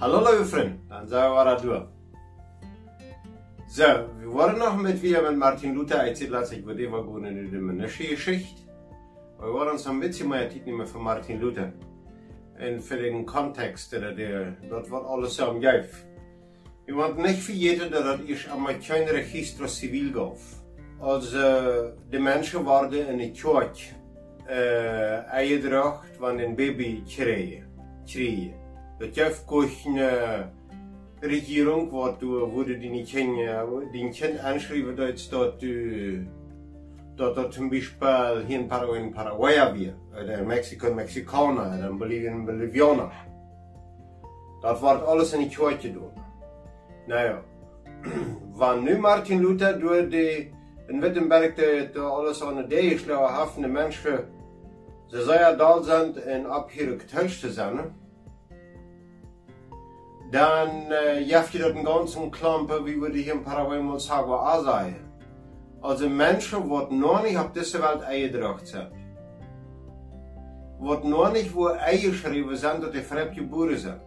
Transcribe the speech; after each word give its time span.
Hallo 0.00 0.18
liebe 0.20 0.46
Freunde, 0.46 0.78
dann 0.88 1.06
sind 1.06 1.18
wir 1.18 1.56
durch. 1.56 1.82
So, 3.68 3.82
wir 3.82 4.34
waren 4.34 4.58
noch 4.58 4.74
mit 4.74 5.02
wieder 5.02 5.20
mit 5.20 5.36
Martin 5.38 5.74
Luther 5.74 5.96
erzählt, 5.96 6.32
als 6.32 6.52
ich 6.52 6.64
würde 6.64 6.90
war 6.90 7.04
gehen 7.04 7.26
in 7.26 7.50
die 7.50 7.58
Menasche 7.58 8.04
Geschichte. 8.04 8.62
Wir 9.38 9.52
waren 9.52 9.72
uns 9.72 9.86
ein 9.86 10.00
bisschen 10.00 10.30
mehr 10.30 10.48
Zeit 10.48 10.64
nehmen 10.64 10.86
von 10.86 11.02
Martin 11.02 11.38
Luther. 11.38 11.70
Und 12.58 12.80
für 12.80 12.96
den 12.96 13.26
Kontext, 13.26 13.92
der, 13.92 14.12
der 14.12 14.52
dort 14.70 14.90
wird 14.90 15.04
alles 15.04 15.36
so 15.36 15.44
am 15.48 15.60
Geif. 15.60 16.06
Wir 16.86 16.96
wollen 16.96 17.20
nicht 17.20 17.42
vergessen, 17.42 17.90
dass 17.90 18.20
ich 18.26 18.50
am 18.50 18.68
kein 18.80 19.06
Register 19.06 19.66
zivil 19.66 20.12
gab. 20.12 20.38
Also, 20.98 21.90
die 22.10 22.18
Menschen 22.18 22.64
waren 22.64 22.90
in 22.90 23.18
die 23.18 23.34
Kirche 23.34 23.96
äh, 24.48 25.30
eingebracht, 25.30 26.08
wenn 26.18 26.40
ein 26.40 26.56
Baby 26.56 27.04
kriegen. 27.06 28.59
Dat 29.00 29.14
juist 29.14 29.44
kocht 29.44 29.84
een 29.84 29.98
regering 31.20 31.90
wat 31.90 32.22
wurde 32.22 32.78
die 32.78 32.90
nicht 32.90 33.14
die 33.92 34.10
Kind 34.10 34.38
anschreiben, 34.44 34.96
dass 34.96 35.28
dort 35.30 35.62
dat 37.16 37.36
dat 37.36 37.52
zum 37.52 37.70
Beispiel 37.70 38.44
hier 38.46 38.60
in 38.60 38.68
Paraguay 38.68 39.00
in 39.00 39.12
Paraguayer 39.12 39.74
wir, 39.74 39.94
oder 40.12 40.42
Mexiko 40.42 40.86
in 40.88 40.96
Mexikaner, 40.96 41.78
oder 41.78 41.92
Bolivien 41.92 42.46
Bolivianer. 42.46 43.10
Das 44.62 44.82
wird 44.82 45.02
alles 45.06 45.32
in 45.32 45.40
die 45.40 45.48
Kirche 45.48 45.92
tun. 45.94 46.12
Naja, 47.06 47.42
wenn 48.58 48.84
nu 48.84 48.98
Martin 48.98 49.40
Luther 49.40 49.72
durch 49.74 50.10
die 50.10 50.52
in 50.88 51.00
Wittenberg 51.02 51.56
da 51.94 52.10
alles 52.10 52.42
an 52.42 52.68
der 52.68 52.98
schlaue 52.98 53.28
hafende 53.28 53.68
Menschen, 53.68 54.18
sie 55.10 55.22
sei 55.22 55.54
da 55.56 55.82
sind 55.82 56.16
und 56.16 56.46
ab 56.46 56.70
hier 56.70 56.96
getäuscht 56.96 57.40
zu 57.40 57.50
sein, 57.50 57.94
dan 60.30 60.68
uh, 60.88 61.28
jeft 61.28 61.52
je 61.52 61.58
dat 61.58 61.74
een 61.74 61.86
ganzen 61.86 62.30
klampen, 62.30 62.84
wie 62.84 63.00
we 63.00 63.10
hier 63.12 63.34
in 63.34 63.42
Paraguay 63.42 63.80
mal 63.80 64.00
sagen, 64.00 64.38
azai. 64.38 64.94
Also 65.80 66.08
Menschen, 66.08 66.68
die 66.68 66.94
noch 66.94 67.22
nicht 67.22 67.38
auf 67.38 67.52
dieser 67.52 67.80
Welt 67.80 68.02
eingedracht 68.02 68.66
sind. 68.66 68.92
Die 70.80 71.08
noch 71.08 71.32
nicht 71.32 71.54
wo 71.54 71.66
eingeschrieben 71.66 72.56
sind, 72.56 72.82
dass 72.82 72.90
die 72.90 73.02
fremd 73.02 73.34
geboren 73.34 73.76
sind. 73.76 74.00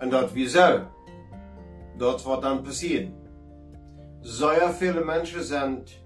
Und 0.00 0.12
das 0.12 0.34
wieso? 0.34 0.86
Das 1.98 2.24
wird 2.24 2.44
dann 2.44 2.62
passieren. 2.62 3.12
Sehr 4.22 4.70
viele 4.70 5.04
Menschen 5.04 5.42
sind, 5.42 6.00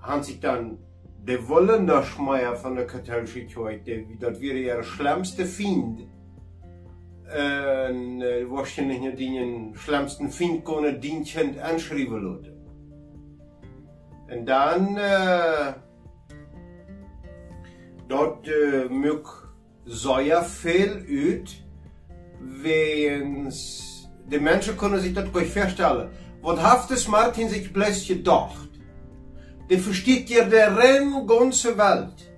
haben 0.00 0.22
sich 0.22 0.40
dann 0.40 0.78
die 1.26 1.48
wollen 1.48 1.86
das 1.86 2.06
Schmeier 2.06 2.54
von 2.54 2.74
der 2.76 2.86
katholischen 2.86 3.46
Kirche, 3.46 4.06
das 4.20 4.40
wäre 4.40 4.58
ihr 4.58 4.82
schlimmste 4.82 5.46
Feind 5.46 6.06
en 7.26 8.20
uh, 8.20 8.46
waarschijnlijk 8.48 9.16
die 9.16 9.70
schlimmsten 9.72 10.32
Find 10.32 10.62
kunnen 10.62 11.00
dienstend 11.00 11.58
aanschrijven 11.58 12.22
laten. 12.22 12.52
En 14.26 14.44
dan, 14.44 14.98
uh, 14.98 15.68
dat 18.06 18.36
uh, 18.42 18.88
maakt 18.88 19.42
zeer 19.84 20.42
veel 20.44 20.94
uit, 21.08 21.62
wegens 22.62 23.92
de 24.28 24.40
mensen 24.40 24.76
kunnen 24.76 25.00
zich 25.00 25.12
dat 25.12 25.28
goed 25.32 25.46
voorstellen. 25.46 26.10
Wat 26.40 26.58
heeft 26.58 27.08
Martin 27.08 27.48
zich 27.48 27.70
bloß 27.70 28.06
gedacht? 28.06 28.68
Der 29.68 29.78
versteht 29.78 30.28
ja 30.28 30.44
der 30.44 30.76
rein 30.76 31.26
ganze 31.26 31.76
Welt. 31.76 32.32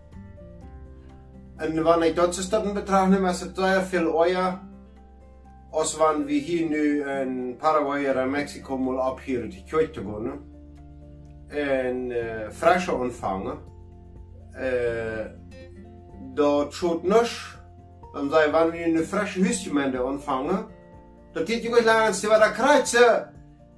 Und 1.58 1.84
wenn 1.84 2.02
ich 2.02 2.14
das 2.14 2.48
dann 2.50 2.74
betrachte, 2.74 3.16
ist 3.16 3.42
es 3.42 3.56
sehr 3.56 3.82
viel 3.82 4.06
euer 4.06 4.60
als 5.76 5.96
wanneer 5.96 6.26
we 6.26 6.32
hier 6.32 6.66
nu 6.66 7.04
in 7.04 7.56
Paraguay 7.58 8.10
oder 8.10 8.26
Mexico 8.26 8.78
mal 8.78 8.98
ab 8.98 9.20
hier 9.20 9.42
in 9.42 9.50
die 9.50 9.64
Kirche 9.64 10.02
gehen 10.02 10.40
en 11.48 12.10
uh, 12.10 12.50
Frische 12.50 12.94
ontvangen, 12.94 13.58
uh, 14.54 15.26
dat 16.34 16.74
schaut 16.74 17.02
nicht, 17.02 17.58
dan 18.12 18.30
zei 18.30 18.50
wanneer 18.50 18.92
we 18.92 18.98
een 18.98 19.04
frische 19.04 19.42
huisgemeente 19.42 20.02
ontvangen, 20.02 20.66
dat 21.32 21.46
dit 21.46 21.62
jongens 21.62 21.84
langs 21.84 22.20
die 22.20 22.28
der 22.28 22.52
Kreuze 22.52 23.28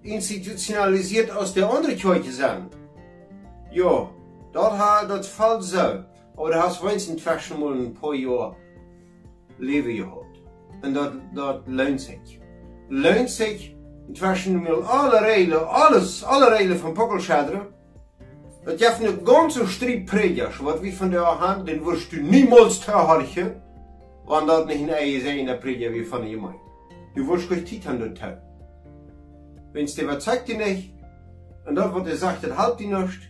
institutionalisiert 0.03 1.31
aus 1.31 1.53
der 1.53 1.69
anderen 1.69 1.97
Kirche 1.97 2.33
sind. 2.33 2.77
Ja, 3.71 4.09
dort 4.53 4.79
hat 4.79 5.11
das 5.11 5.29
Fall 5.29 5.63
so. 5.63 6.05
Aber 6.37 6.51
da 6.51 6.63
hast 6.63 6.81
du 6.81 6.87
wenigstens 6.87 7.27
ein 7.27 7.95
paar 7.95 8.15
Jahre 8.15 8.57
Leben 9.59 9.97
gehabt. 9.97 10.18
En 10.81 10.93
dat, 10.93 11.13
dat 11.33 11.61
leunt 11.67 12.03
zich. 12.03 12.39
Leunt 12.89 13.31
zich, 13.31 13.73
het 14.07 14.19
was 14.19 14.49
alle 14.87 15.21
reden, 15.21 15.69
alles, 15.69 16.25
alle 16.25 16.57
reden 16.57 16.79
van 16.79 16.93
Pokkelschaderen. 16.93 17.67
Dat 18.65 18.79
je 18.79 18.97
een 19.01 19.21
ganze 19.25 19.67
striep 19.67 20.07
predikers, 20.07 20.57
wat 20.57 20.81
wie 20.81 20.97
van 20.97 21.11
der 21.11 21.21
Hand, 21.21 21.67
den 21.67 21.85
wirst 21.85 22.11
du 22.11 22.21
niemals 22.21 22.79
terharchen, 22.79 23.63
want 24.25 24.47
dat 24.47 24.67
niet 24.67 24.81
een 24.81 24.91
eigen 24.91 25.21
zijn, 25.21 25.59
prediker 25.59 25.93
wie 25.93 26.09
van 26.09 26.29
je 26.29 26.37
meint. 26.37 26.61
Du 27.15 27.27
wirst 27.27 27.47
gleich 27.47 27.65
Titan 27.65 27.99
dort 27.99 28.19
tell. 28.19 28.39
Wenn's 29.73 29.95
dir 29.95 30.05
überzeugt 30.05 30.47
die 30.47 30.57
nicht, 30.57 30.93
und 31.67 31.75
dort, 31.75 31.95
was 31.95 32.09
er 32.09 32.17
sagt, 32.17 32.43
das 32.43 32.57
halt 32.57 32.79
die 32.79 32.87
nicht, 32.87 33.21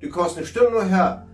du 0.00 0.08
kannst 0.08 0.36
eine 0.36 0.46
Stunde 0.46 0.84
her, 0.84 1.26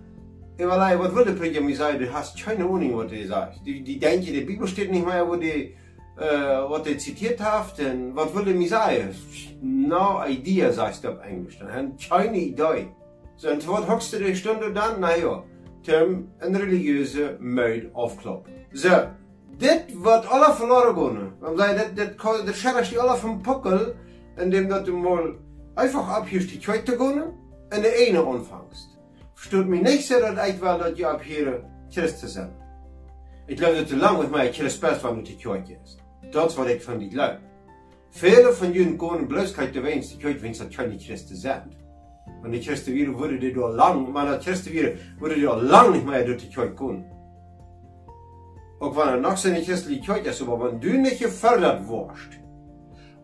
Evalai, 0.58 0.96
wat 0.96 1.12
wil 1.12 1.24
de 1.24 1.32
prediker 1.32 1.64
mij 1.64 1.74
zeggen? 1.74 1.98
Du 1.98 2.10
hast 2.10 2.42
keine 2.44 2.64
Ahnung, 2.64 2.96
was 2.96 3.12
er 3.12 3.26
sagt. 3.26 3.64
Die, 3.64 3.82
die 3.82 3.98
denken, 3.98 4.32
die 4.32 4.44
Bibel 4.44 4.66
steht 4.66 4.90
nicht 4.90 5.06
mehr, 5.06 5.24
wo 5.28 5.36
die, 5.36 5.74
äh, 6.16 6.68
was 6.68 6.84
er 6.86 6.98
zitiert 6.98 7.40
hat. 7.40 7.78
Und 7.78 8.16
was 8.16 8.46
er 8.46 8.54
mir 8.54 8.68
sagen? 8.68 9.14
No 9.60 10.20
idea, 10.26 10.72
sagst 10.72 11.04
du 11.04 11.10
auf 11.10 11.24
Englisch. 11.24 11.58
Dann 11.60 11.72
haben 11.72 11.96
keine 11.96 12.38
Idee. 12.38 12.88
So, 13.36 13.50
und 13.50 13.68
was 13.68 13.88
hockst 13.88 14.12
du 14.12 14.18
die 14.18 14.34
Stunde 14.34 14.72
dann? 14.72 14.98
Naja, 14.98 15.44
zum 15.82 16.28
een 16.40 16.56
religiöse 16.56 17.36
Meid 17.38 17.94
aufklappen. 17.94 18.52
So, 18.72 18.88
dit 19.60 19.86
wird 19.94 20.26
alle 20.28 20.54
verloren 20.54 20.96
gehen. 20.96 21.96
Dit, 21.96 22.16
dit 22.46 22.56
scherst 22.56 22.90
die 22.90 22.98
alle 22.98 23.16
vom 23.16 23.40
Puckel, 23.42 23.94
indem 24.36 24.68
du 24.68 24.92
mal 24.96 25.38
einfach 25.76 26.08
abhörst 26.08 26.50
die 26.50 26.60
zweite 26.60 26.96
gehen 26.96 27.22
und 27.22 27.84
die 27.84 28.08
eine 28.08 28.26
anfängst. 28.26 28.97
Verstoot 29.38 29.66
me 29.66 30.00
zo 30.00 30.20
dat 30.34 30.46
ik 30.46 30.58
wel 30.58 30.78
dat 30.78 30.96
je 30.96 31.12
op 31.12 31.22
hier 31.22 31.60
Christus 31.88 32.32
zijn. 32.32 32.52
Ik 33.46 33.60
dat 33.60 33.86
te 33.86 33.96
lang 33.96 34.18
met 34.18 34.30
mij 34.30 34.52
Christus 34.52 34.98
van 34.98 35.22
de 35.22 35.36
kerk 35.36 35.68
is. 35.68 35.98
Dat 36.30 36.50
is 36.50 36.56
wat 36.56 36.66
ik 36.66 36.82
van 36.82 36.98
die 36.98 37.10
geloof. 37.10 37.36
Vele 38.10 38.52
van 38.52 38.72
jullie 38.72 38.96
komen 38.96 39.26
bloosheid 39.26 39.72
te 39.72 39.80
wens, 39.80 40.10
de 40.10 40.16
kerk 40.16 40.40
wens 40.40 40.58
dat 40.58 40.74
jullie 40.74 40.98
Christus 40.98 41.40
zijn. 41.40 41.72
Want 42.42 42.54
de 42.54 42.62
Christen 42.62 42.92
weer 42.92 43.10
worden 43.10 43.40
dit 43.40 43.56
al 43.56 43.72
lang, 43.72 44.12
maar 44.12 44.26
dat 44.26 44.42
Christen 44.42 44.72
weer 44.72 45.14
worden 45.18 45.38
dit 45.38 45.48
al 45.48 45.62
lang 45.62 45.94
niet 45.94 46.04
meer 46.04 46.26
door 46.26 46.36
de 46.36 46.48
kerk 46.48 46.76
komen. 46.76 47.06
Ook 48.78 48.94
wanneer 48.94 49.20
nog 49.20 49.38
zijn 49.38 49.62
christelijke 49.62 50.06
kerk 50.06 50.24
is, 50.24 50.44
maar 50.44 50.56
wanneer 50.56 50.80
du 50.80 50.98
niet 50.98 51.16
gefördert 51.16 51.84
wordt, 51.84 52.38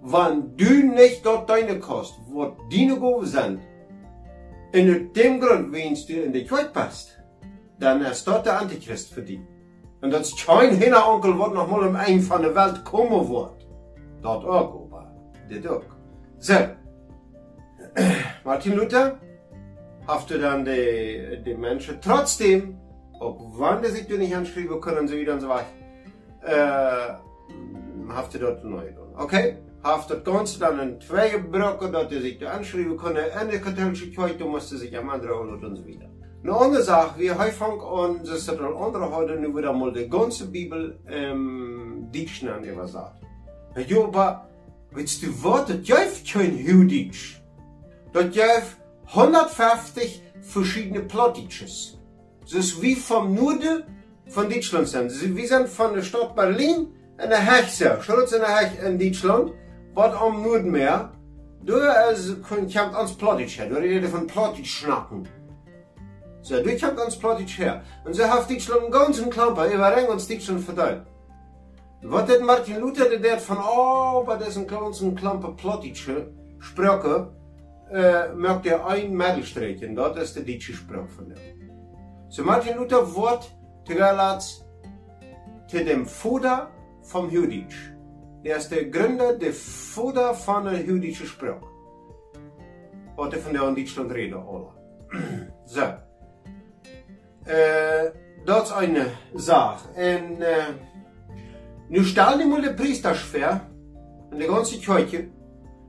wanneer 0.01 0.43
du 0.55 0.93
niet 0.95 1.21
dort 1.23 1.47
deine 1.47 1.79
kost, 1.79 2.19
wat 2.33 2.55
die 2.69 2.89
gehoven 2.89 3.29
zijn, 3.29 3.61
en 4.75 4.89
uit 4.89 5.15
dem 5.15 5.41
grond 5.41 5.71
wens 5.71 6.07
du 6.07 6.15
in 6.15 6.33
de 6.33 6.45
kwijt 6.45 6.73
past, 6.73 7.19
dan 7.79 8.05
is 8.05 8.25
dat 8.25 8.45
de 8.45 8.53
antichrist 8.53 9.13
voor 9.13 9.25
die. 9.25 9.47
En 10.01 10.11
dat 10.11 10.33
geen 10.37 10.75
hele 10.75 11.05
onkel 11.05 11.37
wat 11.37 11.53
nog 11.53 11.71
mal 11.71 11.83
am 11.83 11.97
eind 11.97 12.25
van 12.25 12.41
de 12.41 12.53
Welt 12.53 12.83
komen 12.83 13.25
wordt. 13.25 13.67
Dat 14.21 14.45
ook, 14.45 14.93
aber 14.93 15.07
dit 15.49 15.67
ook. 15.67 15.97
So, 16.39 16.55
Martin 18.45 18.75
Luther 18.75 19.19
hafte 20.07 20.39
dann 20.39 20.65
die, 20.65 21.43
die 21.45 21.57
Menschen 21.57 22.01
trotzdem, 22.01 22.79
auch 23.21 23.59
wann 23.59 23.85
sie 23.85 23.91
sich 23.91 24.09
nicht 24.09 24.35
anschreiben 24.35 24.81
können 24.81 24.99
und 24.99 25.09
so 25.09 25.17
wieder 25.17 25.33
und 25.33 25.41
so 25.41 25.49
weiter, 25.49 25.73
äh, 26.43 28.13
hafte 28.13 28.39
dort 28.39 28.65
neu. 28.65 28.93
Okay? 29.17 29.57
Heeft 29.85 30.09
het 30.09 30.21
Ganze 30.25 30.59
dann 30.59 30.81
in 30.81 30.99
twee 30.99 31.29
gebroken 31.29 31.93
dat 31.93 32.11
hij 32.11 32.21
zich 32.21 32.43
anschreiben 32.43 32.97
konnte. 32.97 33.21
En 33.21 33.49
de 33.49 33.59
katholische 33.59 34.11
Kirche 34.11 34.45
musste 34.45 34.79
sich 34.79 34.97
am 34.97 35.11
anderen 35.11 35.37
holen 35.37 35.65
und 35.65 35.77
so 35.77 35.85
weiter. 35.85 36.09
Eine 36.43 36.53
andere 36.53 36.83
Sache, 36.83 37.19
wir 37.19 37.35
fangen 37.37 37.81
an, 37.81 38.21
das 38.25 38.39
ist 38.39 38.51
andere 38.51 39.11
heute, 39.11 39.37
nu 39.37 39.57
wieder 39.57 39.73
mal 39.73 39.93
die 39.93 40.09
ganze 40.09 40.47
Bibel 40.47 40.99
im 41.07 42.09
Deutschen 42.13 42.49
an 42.49 42.65
übersagt. 42.65 43.23
Ja, 43.89 44.05
aber, 44.05 44.47
willst 44.91 45.23
du 45.23 45.29
warten, 45.43 45.83
das 45.87 46.23
gibt 46.23 46.33
kein 46.33 46.59
Jüdisch. 46.59 47.43
Das 48.13 48.25
gibt 48.25 48.77
150 49.07 50.23
verschiedene 50.43 51.01
Plattdeutsches. 51.01 51.99
Das 52.43 52.53
ist 52.53 52.83
wie 52.83 52.95
vom 52.95 53.35
Norden 53.35 53.85
von 54.29 54.49
Deutschland 54.51 54.89
sind. 54.89 55.37
Wir 55.37 55.49
sind 55.49 55.69
von 55.69 55.95
der 55.95 56.03
Stadt 56.03 56.37
Berlin 56.37 56.89
in 57.23 57.31
der 57.31 57.41
Hexe. 57.41 57.99
Schaut 58.03 58.33
in 58.33 58.41
der 58.41 58.57
Hecht 58.57 58.83
in 58.83 58.99
Deutschland 58.99 59.53
wat 59.95 60.15
am 60.15 60.43
Noordmeer, 60.43 61.11
door 61.63 61.89
als 61.89 62.35
komt 62.49 62.77
ans 62.77 63.15
Plattdeutsch 63.17 63.59
her, 63.59 63.69
door 63.69 63.81
reden 63.81 64.11
van 64.11 64.27
Plattdeutsch 64.27 64.71
schnappen. 64.71 65.27
So, 66.43 66.63
du 66.63 66.77
kommt 66.79 66.99
ans 66.99 67.17
Plattdeutsch 67.17 67.59
her. 67.59 67.83
Und 68.05 68.15
so 68.15 68.25
hat 68.25 68.51
Deutschland 68.51 68.83
einen 68.83 68.91
ganzen 68.91 69.31
Klamper 69.31 69.67
über 69.67 69.93
Rang 69.93 70.09
und 70.09 70.31
Deutschland 70.31 70.61
verteilt. 70.61 71.07
Wat 72.03 72.29
hat 72.29 72.43
Martin 72.43 72.81
Luther 72.81 73.09
der 73.19 73.41
van 73.49 73.59
oh, 73.59 74.25
bei 74.25 74.37
diesen 74.37 74.67
ganzen 74.67 75.15
Klampe 75.15 75.55
Plottische 75.57 76.35
Sprache, 76.59 77.33
äh, 77.91 78.29
merkt 78.35 78.67
er 78.67 78.87
ein 78.87 79.15
Mittelstrecken, 79.15 79.97
das 79.97 80.19
ist 80.19 80.37
die 80.37 80.45
deutsche 80.45 80.75
Sprache 80.75 81.09
von 81.09 81.31
dem. 81.31 81.39
So 82.29 82.43
Martin 82.43 82.77
Luther 82.77 83.07
wird 83.17 83.51
zu 85.69 85.85
dem 85.85 86.07
Fuder 86.07 86.69
vom 87.03 87.31
Jüdisch. 87.31 87.94
Der 88.45 88.59
ist 88.59 88.71
der 88.71 88.85
Gründer 88.85 89.33
der 89.33 89.55
Fuder 89.55 90.35
von 90.35 90.65
der 90.65 90.83
jüdischen 90.83 91.27
Sprache. 91.27 91.67
Wat 93.17 93.33
er 93.33 93.39
von 93.39 93.55
der 93.55 93.69
in 93.69 93.75
Deutschland 93.75 94.13
reden, 94.13 94.35
alle. 94.35 94.69
so. 95.65 95.81
Äh, 97.47 98.11
dat 98.45 98.67
is 98.67 98.71
een 98.71 99.07
zaak. 99.35 99.79
En 99.95 100.23
uh, 100.39 100.69
nu 101.89 102.05
stel 102.05 102.39
die 102.39 102.61
de 102.61 102.75
priester 102.75 103.15
schwer, 103.15 103.61
en 104.31 104.39
de 104.39 104.45
ganze 104.45 104.79
Kirche, 104.79 105.29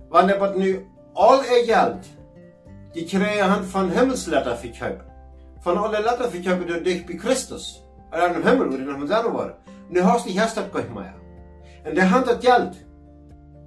wanneer 0.09 0.39
wat 0.39 0.57
nu 0.57 0.87
al 1.13 1.43
ihr 1.43 1.65
geld, 1.65 2.05
die 2.91 3.05
krijgen 3.05 3.49
han 3.49 3.63
van 3.63 3.89
hemelsletter 3.89 4.57
verkopen. 4.57 5.05
Van 5.59 5.77
alle 5.77 6.01
letter 6.01 6.29
verkopen 6.29 6.67
door 6.67 6.83
dicht 6.83 7.05
bij 7.05 7.17
Christus. 7.17 7.83
En 8.09 8.33
de 8.33 8.49
Himmel, 8.49 8.69
wo 8.69 8.75
die 8.75 8.85
nog 8.85 9.07
mal 9.07 9.31
worden. 9.31 9.55
Nu 9.89 10.01
hast 10.01 10.33
herst 10.33 10.55
dat 10.55 10.69
gleich 10.71 10.89
mehr. 10.89 11.24
En 11.85 11.93
de 11.93 12.01
hand 12.01 12.25
dat 12.25 12.45
geld. 12.45 12.75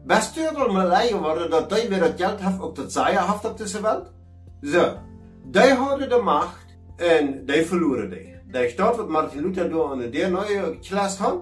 Weißt 0.05 0.37
du 0.37 0.41
doch 0.55 0.73
mal 0.73 0.89
leiden 0.89 1.21
worden, 1.21 1.51
dat 1.51 1.71
die 1.71 1.89
weer 1.89 2.01
dat 2.01 2.15
geld 2.17 2.41
heeft, 2.41 2.61
ook 2.61 2.75
dat 2.75 2.93
zij 2.93 3.11
heeft 3.11 3.45
op 3.45 3.59
deze 3.59 3.81
Welt? 3.83 4.13
So, 4.61 4.99
die 5.45 5.73
hadden 5.73 6.09
de 6.09 6.21
Macht, 6.23 6.67
en 6.97 7.47
die 7.47 7.63
verloren 7.63 8.11
die. 8.11 8.35
Der 8.53 8.69
Staat, 8.69 8.97
wat 8.97 9.09
Martin 9.09 9.43
Luther 9.43 9.69
da 9.69 9.77
an 9.77 10.11
der 10.11 10.31
neue 10.31 10.79
Klasse 10.81 11.23
hat, 11.23 11.39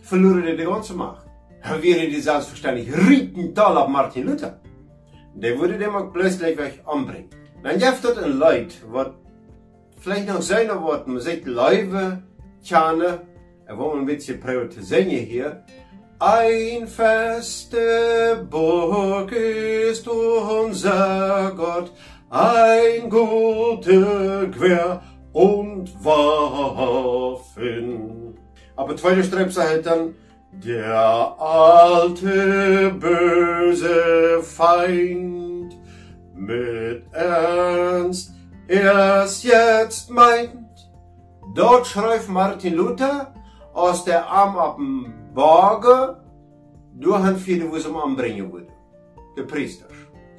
verloren 0.00 0.44
die 0.46 0.56
die 0.56 0.64
ganze 0.64 0.94
Macht. 0.94 1.26
Dann 1.62 1.82
wäre 1.82 2.08
die 2.08 2.20
selbstverständlich 2.20 2.88
Riepental 3.08 3.76
ab 3.76 3.88
Martin 3.88 4.26
Luther. 4.26 4.58
Der 5.34 5.58
würde 5.58 5.78
dem 5.78 5.94
auch 5.94 6.12
plötzlich 6.12 6.56
weg 6.58 6.82
anbringen. 6.86 7.30
Dann 7.62 7.78
gibt 7.78 8.04
es 8.04 8.18
ein 8.18 8.38
Leid, 8.38 8.74
was 8.90 9.08
vielleicht 10.00 10.28
noch 10.28 10.42
seine 10.42 10.80
Worte, 10.82 11.10
man 11.10 11.20
sagt 11.20 11.46
Leibe, 11.46 12.22
Tjane, 12.62 13.20
er 13.66 13.78
wollen 13.78 14.00
ein 14.00 14.06
bisschen 14.06 14.40
singen 14.82 15.10
hier. 15.10 15.64
Ein 16.18 16.86
feste 16.86 18.46
Burg 18.48 19.30
ist 19.32 20.08
unser 20.08 21.52
Gott, 21.54 21.92
ein 22.30 23.10
guter 23.10 24.46
Quer 24.46 25.02
und 25.34 25.92
Waffen. 26.02 27.54
Aber 28.76 28.96
zweite 28.96 29.24
Strophe 29.24 29.62
halt 29.62 29.84
dann, 29.84 30.14
der 30.52 31.36
alte 31.38 32.94
böse 32.98 34.42
Feind 34.42 35.76
mit 36.34 37.04
Ernst 37.12 38.32
erst 38.68 39.44
jetzt 39.44 40.08
meint. 40.08 40.88
Dort 41.54 41.86
schreibt 41.86 42.30
Martin 42.30 42.72
Luther 42.72 43.34
aus 43.74 44.02
der 44.06 44.26
Arm 44.26 45.25
ab 45.36 45.82
dem 45.82 45.82
Borge 45.82 46.16
durch 46.94 47.22
ein 47.22 47.36
viele, 47.36 47.70
wo 47.70 47.76
es 47.76 47.86
um 47.86 47.96
anbringen 47.96 48.50
wurde. 48.50 48.68
Der 49.36 49.42
Priester. 49.42 49.86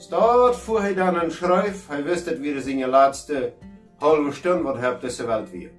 Dort 0.09 0.55
fuhr 0.55 0.83
er 0.83 0.93
dann 0.93 1.19
ein 1.19 1.31
Schreif, 1.31 1.89
er 1.89 2.05
wüsste, 2.05 2.41
wie 2.41 2.53
er 2.53 2.61
seine 2.61 2.87
letzte 2.87 3.53
halbe 4.01 4.31
Stunde, 4.31 4.63
was 4.63 4.81
er 4.81 4.95
diese 4.95 5.27
Welt 5.27 5.51
wir. 5.51 5.69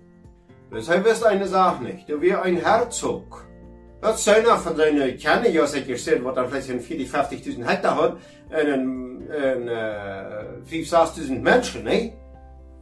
Das 0.70 0.88
er 0.88 1.04
wisst 1.04 1.24
eine 1.24 1.46
Sache 1.46 1.82
nicht, 1.84 2.08
er 2.08 2.20
wäre 2.20 2.42
ein 2.42 2.56
Herzog. 2.56 3.44
Das 4.00 4.20
ist 4.20 4.28
einer 4.28 4.56
von 4.56 4.76
seinen 4.76 5.16
Kernen, 5.16 5.52
ja, 5.52 5.66
sicher 5.66 5.86
gesehen, 5.86 6.24
was 6.24 6.36
er 6.36 6.48
vielleicht 6.48 6.82
40, 6.84 7.10
50.000 7.10 7.64
Hektar 7.64 7.96
hat, 7.96 8.16
einen, 8.50 9.28
einen, 9.30 9.68
äh, 9.68 10.62
5, 10.64 10.88
6.000 10.88 11.40
Menschen, 11.40 11.84
ne? 11.84 12.12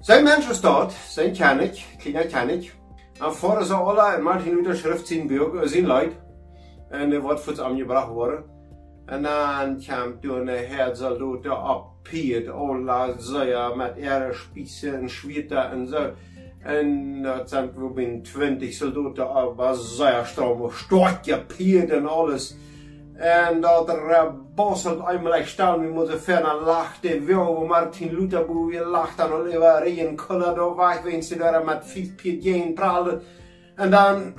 Sein 0.03 0.25
Mensch 0.25 0.51
ist 0.51 0.63
dort, 0.63 0.93
sein 1.09 1.33
König, 1.33 1.85
kleiner 2.01 2.25
König, 2.25 2.73
und 3.19 3.35
vorher 3.35 3.65
so 3.65 3.77
alle 3.77 4.17
in 4.17 4.23
Martin 4.23 4.55
Luther 4.55 4.75
Schrift 4.75 5.07
sein 5.07 5.27
Bürger, 5.27 5.67
sein 5.67 5.87
Leid, 5.87 6.13
und 6.91 7.13
er 7.13 7.25
wird 7.25 7.41
für 7.41 7.51
uns 7.51 7.61
angebracht 7.61 8.11
worden. 8.11 8.45
En 9.07 9.23
dan 9.23 9.79
kwam 9.79 10.21
toen 10.21 10.49
een 10.49 10.67
herzeldote 10.67 11.55
op 11.55 11.85
Piet, 12.03 12.49
Ola, 12.49 13.15
Zaya, 13.19 13.75
met 13.75 13.95
spiezen 14.31 14.95
en 14.95 15.11
schwieten 15.11 15.71
en 15.71 15.89
zo. 15.89 16.11
En 16.63 17.23
dat 17.23 17.49
zijn 17.49 17.71
we 17.75 17.89
binnen 17.89 18.23
twintig 18.23 18.73
soldaten 18.73 19.35
op, 19.35 19.57
was 19.57 19.97
zeer 19.97 20.25
stroom, 20.25 20.71
stortje, 20.71 21.41
Piet 21.41 21.91
en 21.91 22.07
alles. 22.07 22.57
En 23.15 23.61
dat 23.61 23.97
bosselt 24.55 25.09
eenmaal 25.09 25.35
echt 25.35 25.49
staan, 25.49 25.81
we 25.81 25.89
moeten 25.93 26.21
verder 26.21 26.61
lachten, 26.65 27.27
wel, 27.27 27.65
Martin 27.65 28.13
Luther, 28.13 28.49
wo 28.49 28.67
wir 28.67 28.85
lachten, 28.85 29.33
und 29.33 29.55
über 29.55 29.83
Rien, 29.83 30.17
wenn 31.05 31.23
sie 31.23 31.39
da 31.39 31.61
mit 31.61 31.85
viel 31.85 32.13
Piet 32.17 32.43
gehen, 32.43 32.75
prallen. 32.75 33.21
En 33.77 33.91
dan, 33.91 34.35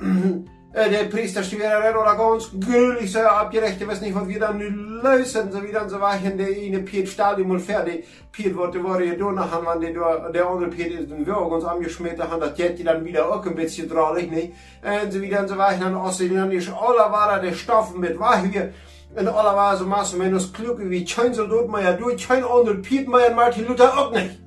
der 0.74 1.04
Priester 1.04 1.42
schwerer 1.42 1.98
oder 1.98 2.14
ganz 2.14 2.50
gültig 2.52 3.10
so 3.10 3.20
abgerecht, 3.20 3.80
ich 3.80 3.88
weiß 3.88 4.02
nicht, 4.02 4.14
was 4.14 4.28
wir 4.28 4.38
dann 4.38 4.60
lösen, 4.60 5.50
so 5.50 5.62
wie 5.62 5.72
dann 5.72 5.88
so 5.88 5.98
war, 5.98 6.16
der 6.18 6.46
eine 6.46 6.80
Piet 6.80 7.08
Stadium 7.08 7.50
und 7.52 7.60
fertig, 7.60 8.06
Piet 8.30 8.54
wurde, 8.54 8.84
war 8.84 9.00
ja 9.00 9.14
da 9.14 9.32
nachher, 9.32 9.62
wenn 9.64 9.94
der, 9.94 10.30
der 10.30 10.46
andere 10.46 10.68
Piet 10.68 10.92
ist 10.92 11.10
den 11.10 11.26
Weg 11.26 11.36
uns 11.36 11.64
angeschmiert 11.64 12.20
haben, 12.20 12.40
das 12.40 12.54
die 12.54 12.84
dann 12.84 13.04
wieder 13.04 13.32
auch 13.32 13.44
ein 13.46 13.54
bisschen 13.54 13.88
drahlig, 13.88 14.30
nicht? 14.30 14.52
Und 14.82 15.10
so 15.10 15.22
wie 15.22 15.30
dann 15.30 15.48
so 15.48 15.56
war, 15.56 15.72
dann 15.74 15.94
aussehen, 15.94 16.34
dann 16.34 16.52
ist 16.52 16.70
aller 16.70 17.40
der 17.40 17.54
Stoff 17.54 17.96
mit, 17.96 18.18
hier, 18.52 18.72
und 19.16 19.26
aller 19.26 19.56
war 19.56 19.76
so 19.76 19.86
maße, 19.86 20.18
wenn 20.18 20.34
das 20.34 20.52
klug 20.52 20.78
wie 20.80 21.04
kein 21.04 21.32
Soldat 21.32 21.68
mehr 21.68 21.94
durch, 21.94 22.28
kein 22.28 22.44
anderer 22.44 22.76
Piet 22.76 23.08
mehr 23.08 23.34
Martin 23.34 23.66
Luther 23.66 23.96
auch 23.96 24.12
nicht. 24.12 24.38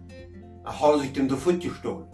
Da 0.63 0.79
hat 0.79 1.00
sich 1.00 1.13
dem 1.13 1.27
der 1.27 1.38
Fuß 1.38 1.59
gestohlen. 1.59 2.11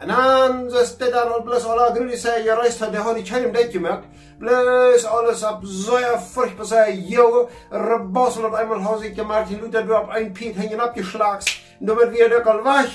En 0.00 0.08
dan 0.08 0.70
zegt 0.70 0.96
hij 0.98 1.10
dan 1.10 1.42
bloß 1.44 1.66
alle 1.66 1.94
grüne 1.94 2.16
sei 2.16 2.42
gereist 2.42 2.80
hat, 2.80 2.92
der 2.92 3.04
hat 3.04 3.16
ich 3.16 3.30
keinem 3.30 3.52
Date 3.52 3.72
gemerkt. 3.72 4.06
Bloß 4.38 5.04
alles 5.04 5.42
ab 5.44 5.60
so 5.62 5.98
ja 5.98 6.18
furchtbar 6.18 6.64
sei, 6.64 6.92
jo, 6.92 7.48
Rebossel 7.70 8.46
auf 8.46 8.54
einmal 8.54 8.82
hat 8.82 9.00
sich 9.00 9.22
Martin 9.22 9.60
Luther 9.60 9.82
du 9.82 9.94
ab 9.94 10.08
ein 10.08 10.32
Piet 10.32 10.56
hängen 10.56 10.80
abgeschlagen. 10.80 11.44
Und 11.80 11.86
damit 11.86 12.12
wir 12.12 12.30
der 12.30 12.40
Kall 12.40 12.64
wach. 12.64 12.92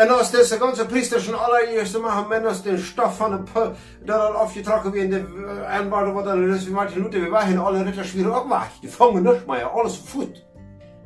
Und 0.00 0.10
aus 0.10 0.30
dieser 0.30 0.56
ganze 0.56 0.86
Priester 0.86 1.20
schon 1.20 1.34
allererste 1.34 1.98
Mal 1.98 2.14
haben 2.14 2.28
Männer 2.30 2.54
den 2.64 2.78
Stoff 2.78 3.18
von 3.18 3.32
der 3.32 3.64
der 4.06 4.18
dann 4.18 4.36
aufgetragen 4.36 4.94
wie 4.94 5.00
in 5.00 5.10
der 5.10 5.68
Einbade, 5.68 6.14
wo 6.14 6.22
dann 6.22 6.66
wie 6.66 6.70
Martin 6.70 7.02
Luther, 7.02 7.20
wir 7.20 7.32
waren 7.32 7.58
alle 7.58 7.84
Ritter 7.84 8.04
schwierig 8.04 8.32
auch 8.32 8.48
wach. 8.48 8.68
Die 8.82 8.88
fangen 8.88 9.24
nicht 9.24 9.46
mehr, 9.46 9.70
alles 9.74 9.96
fut. 9.96 10.42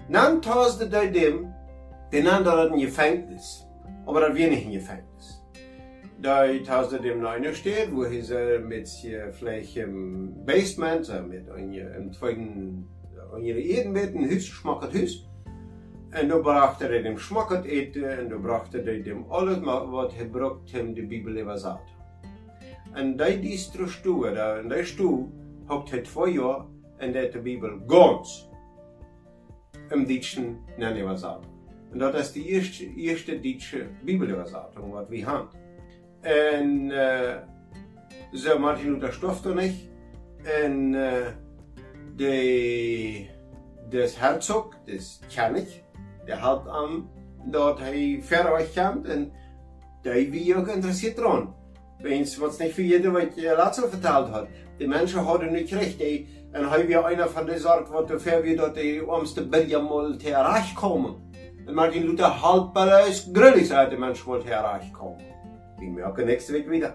Dann 0.09 0.41
der 0.43 1.07
dem, 1.07 1.53
den 2.12 2.29
anderen 2.29 2.79
Gefängnis. 2.79 3.67
Aber 4.06 4.21
dann 4.21 4.35
wenig 4.35 4.64
in 4.64 4.73
Gefängnis. 4.73 5.42
Da 6.21 6.47
tausend 6.64 7.04
dem 7.04 7.21
Neune 7.21 7.54
steht, 7.54 7.92
wo 7.92 8.04
er 8.04 8.61
mit 8.61 8.88
vielleicht 9.32 9.76
im 9.76 10.44
Basement, 10.44 11.09
mit 11.28 11.50
einem 11.50 12.12
zweiten, 12.12 12.88
ihre 13.40 13.61
Eden 13.61 13.92
mit 13.92 14.14
einem 14.14 14.28
Hüs, 14.28 14.47
schmackert 14.47 14.92
Hüs. 14.92 15.26
Und 16.21 16.28
da 16.28 16.38
brachte 16.38 16.88
er 16.88 17.02
dem 17.02 17.18
schmackert 17.18 17.66
eten, 17.66 18.04
und 18.04 18.30
da 18.30 18.37
brachte 18.37 18.78
er 18.78 18.99
dem 19.00 19.30
alles, 19.32 19.64
was 19.64 20.14
er 20.14 20.26
braucht, 20.26 20.73
ihm 20.75 20.94
die 20.94 21.02
Bibel 21.02 21.37
übersagt. 21.38 21.88
Und 22.94 23.16
da 23.16 23.30
die 23.30 23.59
da 24.35 24.61
in 24.61 24.68
der 24.68 24.85
Stuhe, 24.85 25.28
hat 25.68 25.92
er 25.92 26.04
zwei 26.04 26.28
Jahre, 26.28 26.68
in 27.00 27.12
der 27.14 27.30
die 27.30 27.38
Bibel 27.38 27.80
ganz 27.88 28.49
im 29.90 30.06
Deutschen 30.06 30.59
nicht 30.76 30.97
übersagt. 30.99 31.49
En 31.93 31.99
dat 31.99 32.15
is 32.15 32.33
de 32.33 32.45
eerste, 32.45 32.95
eerste 32.95 33.41
Duitse 33.41 33.87
Bibelübersetzung, 34.05 34.93
wat 34.93 35.09
we 35.09 35.25
haben. 35.25 35.49
En 36.21 36.91
uh, 36.91 37.37
zo 38.33 38.59
Martin 38.59 38.93
Luther 38.93 39.13
stofte 39.13 39.55
nicht. 39.55 39.89
En 40.43 40.93
uh, 40.93 41.27
de, 42.17 43.27
des 43.89 44.19
Herzog, 44.19 44.75
des 44.85 45.21
König, 45.29 45.83
der 46.27 46.41
hat 46.41 46.69
am, 46.69 47.11
dort 47.45 47.79
hij 47.79 48.21
verder 48.23 48.53
wegkwam 48.53 49.05
en 49.05 49.33
die 50.03 50.31
wie 50.31 50.57
ook 50.57 50.69
geïnteresseerd 50.69 51.17
dran. 51.17 51.55
Wens 51.99 52.37
wat 52.37 52.59
niet 52.59 52.73
voor 52.73 52.85
jeder 52.85 53.11
wat 53.11 53.35
je 53.35 53.55
laatst 53.57 53.89
verteld 53.89 54.29
hat. 54.29 54.47
Die 54.79 54.89
Menschen 54.89 55.25
hadden 55.25 55.53
niet 55.53 55.71
recht. 55.71 55.99
Die, 55.99 56.29
en 56.53 56.69
hij 56.69 56.87
weer 56.87 57.05
einer 57.05 57.29
von 57.29 57.47
den 57.47 57.59
Sorten, 57.59 57.93
wat 57.93 58.09
de 58.09 58.21
ver 58.21 58.43
wie 58.43 58.57
dat 58.57 58.75
die 58.75 59.07
omste 59.07 59.49
Bilder 59.49 59.83
mal 59.83 60.17
erreicht 60.19 60.77
komen. 61.66 61.75
Martin 61.75 62.07
Luther 62.07 62.42
haltbares 62.42 63.33
gröllig 63.33 63.69
sagte 63.69 63.97
man 63.97 64.14
wollte 64.25 64.49
herkommen. 64.49 65.19
Wir 65.78 65.90
merken 65.90 66.26
nächste 66.26 66.52
Woche 66.52 66.71
wieder. 66.71 66.92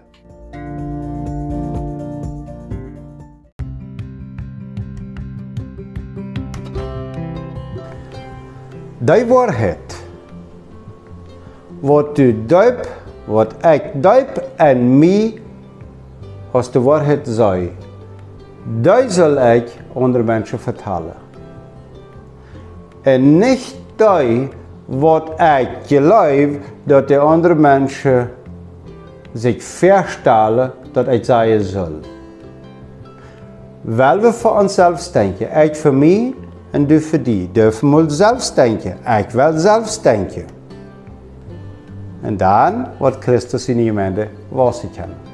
Die 9.00 9.30
Wahrheit, 9.30 9.94
wat 11.82 12.16
du 12.16 12.32
duip, 12.46 12.86
wat 13.26 13.64
ik 13.64 14.02
duip 14.02 14.42
en 14.56 14.98
mij 14.98 15.40
als 16.52 16.70
de 16.70 16.80
waarheid 16.80 17.26
zei. 17.26 17.70
die 18.68 19.08
soll 19.08 19.38
ich 19.38 19.72
andere 19.94 20.22
Menschen 20.22 20.58
vertellen. 20.58 21.16
Und 23.04 23.38
nicht 23.38 23.76
die, 23.98 24.50
was 24.88 25.22
ich 25.38 25.88
glaube, 25.88 26.60
dass 26.86 27.06
die 27.06 27.16
anderen 27.16 27.60
Menschen 27.60 28.30
sich 29.34 29.62
verstellen, 29.62 30.72
dass 30.94 31.08
ich 31.08 31.26
sagen 31.26 31.60
soll. 31.60 32.00
Weil 33.84 34.22
wir 34.22 34.32
für 34.32 34.50
uns 34.50 34.74
selbst 34.74 35.14
denken, 35.14 35.46
ich 35.62 35.76
für 35.76 35.92
mich 35.92 36.34
und 36.72 36.90
du 36.90 37.00
für 37.00 37.18
die, 37.18 37.46
dürfen 37.48 37.90
wir 37.90 38.08
selbst 38.10 38.56
denken. 38.56 38.94
Ich 39.20 39.34
will 39.34 39.58
selbst 39.58 40.04
denken. 40.04 40.44
Und 42.22 42.40
dann 42.40 42.88
wird 42.98 43.20
Christus 43.20 43.68
in 43.68 43.78
die 43.78 43.86
Gemeinde 43.86 44.28
wahrscheinlich 44.50 44.98
können. 44.98 45.27